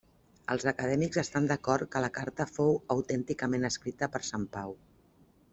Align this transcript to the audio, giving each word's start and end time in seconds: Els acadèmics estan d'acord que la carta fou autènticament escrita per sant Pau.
Els 0.53 0.63
acadèmics 0.71 1.19
estan 1.21 1.49
d'acord 1.51 1.91
que 1.95 2.01
la 2.05 2.09
carta 2.17 2.49
fou 2.53 2.75
autènticament 2.97 3.71
escrita 3.73 4.13
per 4.17 4.27
sant 4.31 4.49
Pau. 4.57 4.79